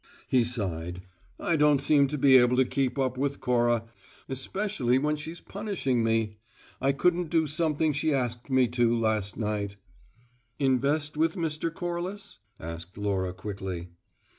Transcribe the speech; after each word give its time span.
He 0.27 0.43
sighed. 0.43 1.03
"I 1.39 1.55
don't 1.55 1.79
seem 1.79 2.07
to 2.07 2.17
be 2.17 2.35
able 2.37 2.57
to 2.57 2.65
keep 2.65 2.97
up 2.97 3.19
with 3.19 3.39
Cora, 3.39 3.83
especially 4.27 4.97
when 4.97 5.15
she's 5.15 5.39
punishing 5.39 6.03
me. 6.03 6.37
I 6.81 6.91
couldn't 6.91 7.29
do 7.29 7.45
something 7.45 7.93
she 7.93 8.11
asked 8.11 8.49
me 8.49 8.67
to, 8.69 8.97
last 8.97 9.37
night" 9.37 9.75
"Invest 10.67 11.17
with 11.17 11.35
Mr. 11.35 11.71
Corliss?" 11.71 12.39
asked 12.59 12.97
Laura 12.97 13.31
quickly. 13.31 13.89